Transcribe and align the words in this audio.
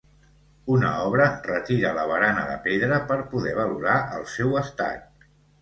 Una 0.75 0.93
obra 1.09 1.27
retira 1.49 1.91
la 1.99 2.07
barana 2.13 2.47
de 2.53 2.57
pedra 2.65 2.99
per 3.13 3.21
poder 3.35 3.55
valorar 3.63 3.99
el 4.19 4.29
seu 4.39 4.61
estat. 4.67 5.33